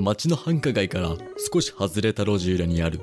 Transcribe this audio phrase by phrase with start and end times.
[0.00, 1.16] 街の繁華街から
[1.52, 3.00] 少し外れた路地裏にある、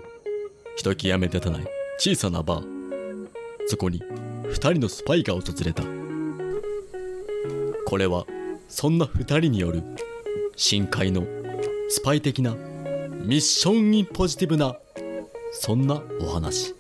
[0.77, 3.27] ひときわ目立たない小さなバー。
[3.67, 4.01] そこに、
[4.43, 5.83] 2人のスパイが訪れた。
[7.85, 8.25] これは、
[8.69, 9.83] そんな2人による、
[10.55, 11.25] 深海の、
[11.89, 14.77] スパイ的な、ミッションインポジティブな、
[15.51, 16.73] そんなお話。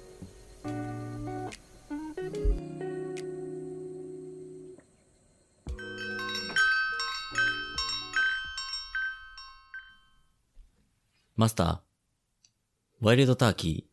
[11.37, 11.79] マスター、
[13.01, 13.89] ワイルドターキ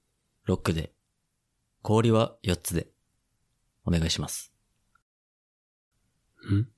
[0.47, 0.93] ー、6で、
[1.83, 2.87] 氷は4つで、
[3.85, 4.53] お願いします。
[6.49, 6.69] ん？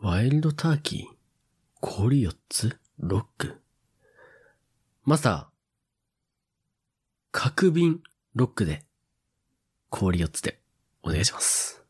[0.00, 1.16] ワイルドターキー
[1.80, 2.78] 氷4つ？
[2.98, 3.60] ロック？
[5.02, 5.46] マスター。
[7.32, 8.00] 角瓶
[8.36, 8.84] ロックで
[9.90, 10.60] 氷4つで
[11.02, 11.82] お願いします。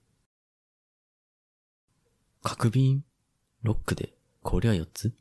[2.42, 3.04] 角瓶、
[3.62, 5.12] ロックで、氷は4つ？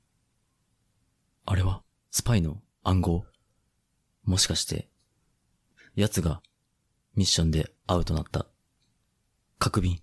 [1.46, 1.82] あれは、
[2.16, 3.26] スパイの暗号
[4.24, 4.88] もしかして、
[5.98, 6.42] 奴が、
[7.14, 8.48] ミッションでアウトなった、
[9.60, 10.00] 角瓶。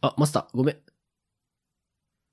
[0.00, 0.76] あ、マスター、ごめん。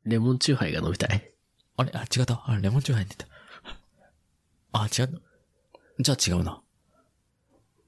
[0.06, 1.32] レモンチューハイが飲みたい。
[1.78, 1.92] あれ？
[1.94, 2.42] あ、違った。
[2.48, 3.30] あ、レモンチューハイって言っ
[4.74, 4.80] た。
[4.82, 5.22] あ、違う。
[6.00, 6.64] じゃあ違うな。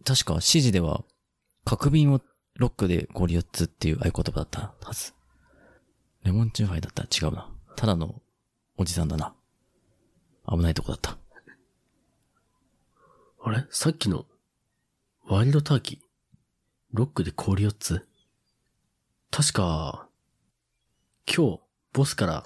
[0.05, 1.03] 確か指示では、
[1.66, 2.22] 角瓶を
[2.53, 5.16] ロックで氷4つっていう合言葉だったはず。
[6.22, 7.52] レモンチューハイだったら違うな。
[7.75, 8.22] ただの
[8.77, 9.33] おじさんだな。
[10.49, 11.17] 危ないとこだった。
[13.43, 13.65] あれ？
[13.69, 14.25] さっきの、
[15.27, 15.99] ワイルドターキー？
[16.91, 18.07] ロックで氷4つ？
[19.31, 20.07] 確か、
[21.27, 21.59] 今日、
[21.93, 22.45] ボスから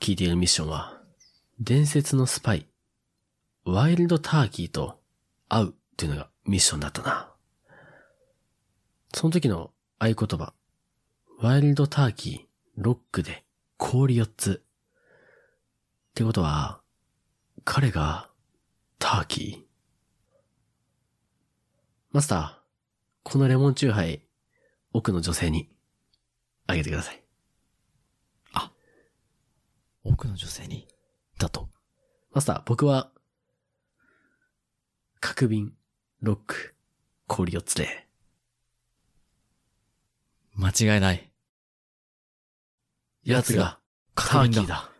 [0.00, 1.00] 聞いているミッションは、
[1.60, 2.66] 伝説のスパイ、
[3.64, 5.00] ワイルドターキーと
[5.48, 7.30] 会うっていうのがミッションだったな。
[9.14, 10.52] その時の合言葉、
[11.40, 12.40] ワイルドターキー、
[12.76, 13.44] ロックで
[13.76, 14.62] 氷4つ。
[16.12, 16.82] ってことは、
[17.64, 18.28] 彼が、
[18.98, 19.62] ターキー？
[22.12, 22.54] マスター、
[23.22, 24.22] このレモンチューハイ、
[24.92, 25.70] 奥の女性に、
[26.66, 27.18] あげてください。
[30.04, 30.86] 奥の女性に、
[31.38, 31.70] だと？
[32.32, 33.10] マスター、僕は、
[35.20, 35.72] 角瓶、
[36.20, 36.74] ロック、
[37.26, 38.06] 氷4つで、
[40.54, 41.32] 間違いない。
[43.24, 43.78] 奴が、
[44.14, 44.91] ターキーだ。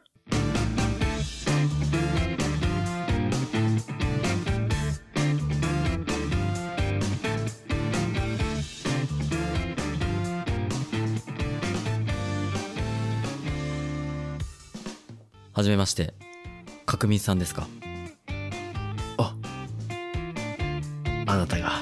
[15.53, 16.15] はじめまして。
[16.87, 17.67] 角民さんですか？
[19.19, 19.37] あ、
[21.27, 21.73] あなたが、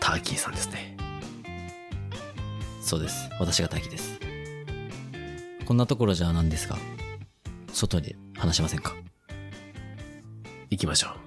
[0.00, 0.96] ターキーさんですね。
[2.80, 3.28] そうです。
[3.38, 4.18] 私が大輝です。
[5.66, 6.78] こんなところじゃなんですが、
[7.72, 8.94] 外で話しませんか？
[10.70, 11.25] 行きましょう。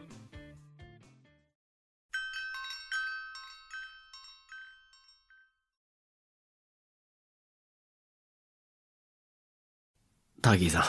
[10.41, 10.83] ターキーさん、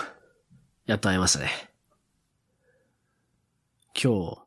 [0.87, 1.51] やっと会えましたね。
[4.01, 4.39] 今日、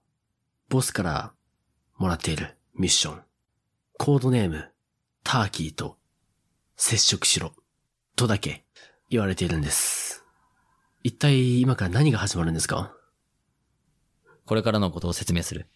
[0.69, 1.34] ボスから
[1.97, 3.22] もらっているミッション、
[3.97, 4.72] コードネーム、
[5.24, 5.97] ターキーと
[6.78, 7.53] 接触しろ、
[8.16, 8.66] とだけ
[9.09, 10.24] 言われているんです。
[11.03, 12.94] 一体今から何が始まるんですか？
[14.46, 15.68] これからのことを説明する。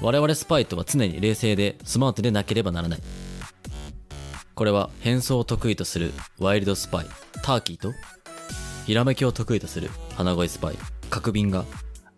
[0.00, 3.00] 我々スパイとは常に冷静でスマートでなければならない。
[4.54, 7.06] これは変装を得意とするワイルドスパイ、
[7.42, 7.92] ターキーと、
[8.86, 10.78] ひらめきを得意とする花声スパイ、
[11.10, 11.64] 角瓶が、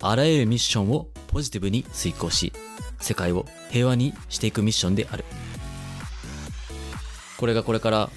[0.00, 2.52] あらゆるミッションをポジティブに遂行し、
[3.00, 5.24] 世界を平和にしていくミッションである。
[7.36, 8.10] これがこれから、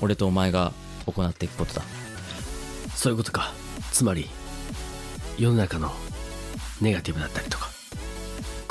[0.00, 0.72] 俺とお前が
[1.06, 1.82] 行っていくことだ。
[2.94, 3.52] そういうことか。
[3.92, 4.28] つまり、
[5.38, 5.92] 世の中の
[6.80, 7.70] ネガティブだったりとか、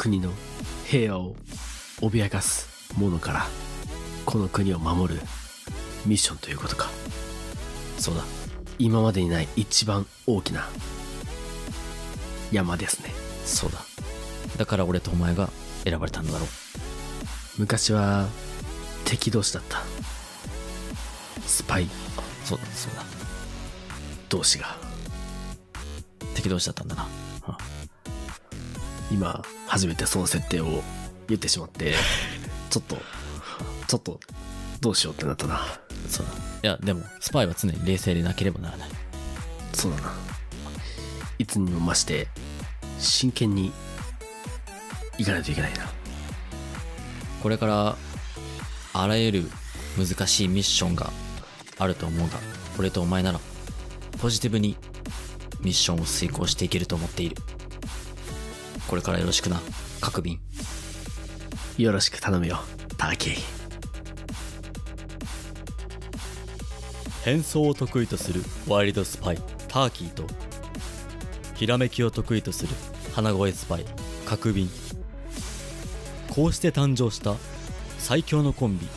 [0.01, 0.31] 国の
[0.85, 1.35] 平和を
[1.99, 3.45] 脅かすものから、
[4.25, 5.19] この国を守る
[6.05, 6.89] ミッションということか。
[7.97, 8.23] そうだ。
[8.77, 10.69] 今までにない一番大きな
[12.49, 13.13] 山ですね。
[13.43, 13.79] そうだ。
[14.55, 15.49] だから俺とお前が
[15.83, 16.47] 選ばれたんだろう。
[17.57, 18.29] 昔は
[19.03, 19.81] 敵同士だった。
[21.45, 21.89] スパイ
[22.45, 23.03] そうだ、そうだ。
[24.29, 24.77] 同士が、
[26.35, 27.18] 敵同士だったんだな。
[29.09, 30.83] あ今初めてその設定を
[31.27, 31.93] 言ってしまって、
[32.69, 32.97] ちょっと、
[33.87, 34.19] ちょっと、
[34.81, 35.61] どうしようってなったな。
[36.07, 36.31] そうだ。
[36.31, 36.35] い
[36.67, 38.89] や、でも、スパイは常に冷静でなければならない。
[39.73, 40.13] そうだな。
[41.37, 42.27] いつにも増して、
[42.99, 43.71] 真剣に、
[45.17, 45.99] いかないといけないな。
[47.41, 47.95] これから
[48.93, 49.43] あらゆる
[49.97, 51.11] 難しいミッションが
[51.77, 52.35] あると思うが
[52.77, 53.39] 俺とお前なら
[54.21, 54.75] ポジティブに
[55.61, 57.37] ミッションを遂行していけると思っている
[58.89, 59.61] これからよろしくな。
[60.01, 60.39] 各便。
[61.77, 62.57] よろしく頼むよ、
[62.97, 63.33] ターキー。
[67.23, 69.37] 変装を得意とするワイルドスパイ
[69.67, 70.23] ターキーと。
[71.53, 72.73] ひらめきを得意とする
[73.13, 73.85] 花声スパイ
[74.25, 74.67] 角瓶
[76.29, 77.35] こうして誕生した
[77.99, 78.87] 最強のコンビ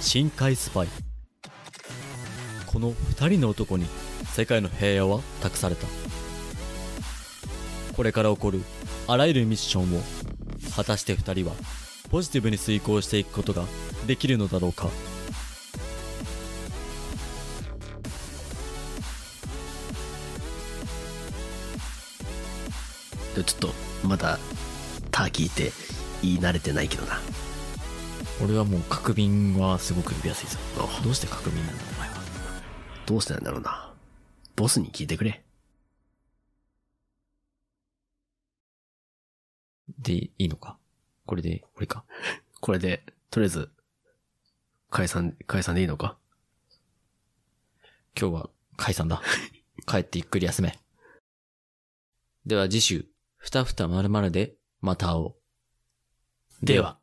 [0.00, 0.88] 深海スパイ。
[2.66, 3.86] この2人の男に
[4.32, 5.86] 世界の平和は託された
[8.02, 8.64] これから起こる
[9.06, 10.02] あらゆるミッションを
[10.74, 11.54] 果たして2人は
[12.10, 13.62] ポジティブに遂行していくことが
[14.08, 14.88] できるのだろうか？
[23.36, 23.68] でちょっと、
[24.04, 24.40] まだ、
[25.12, 25.70] ターキーって
[26.22, 27.20] 言い慣れてないけどな。
[28.42, 30.58] 俺はもう角瓶はすごく呼びやすいぞ
[31.04, 32.16] どうして角瓶なんだお前は
[33.06, 33.92] どうしてなんだろうな。
[34.56, 35.44] ボスに聞いてくれ。
[40.02, 40.78] でいいのか？
[41.26, 42.04] これで終わりか？
[42.60, 43.70] これで、とりあえず、
[44.90, 46.18] 解散、解散でいいのか？
[48.18, 49.22] 今日は解散だ。
[49.86, 50.78] 帰ってゆっくり休め。
[52.44, 53.06] では次週
[53.36, 55.36] ふたふたまるまるでまた会おう。
[56.66, 56.98] では。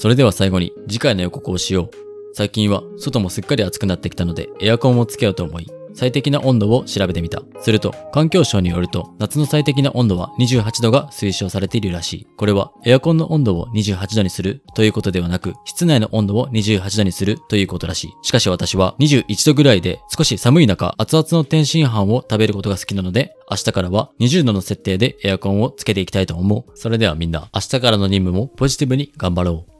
[0.00, 1.90] それでは最後に次回の予告をしよう。
[2.34, 5.66] 最近は外もすっかり暑くなってきたのでエアコンをつけようと思い、
[5.98, 7.42] 最適な温度を調べてみた。
[7.60, 12.26] すると、環境省によると、夏の最適な温度は28度が推奨されているらしい。
[12.36, 18.12] これは、エアコンの温度を28度にするということではなく、室内の温度を28度にするということらしい。
[18.22, 26.70] しかし私は21度ぐらいで少し寒い中、熱々の天津飯を食べることが好きなので、明日からは20度の設定でエアコンをつけていきたいと思う。
[26.76, 29.77] それではみんな、明日からの任務もポジティブに頑張ろう。